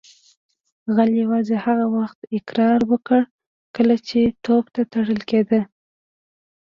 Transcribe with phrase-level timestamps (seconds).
[0.95, 3.21] غل یوازې هغه وخت اقرار وکړ
[3.75, 5.61] کله چې توپ ته تړل کیده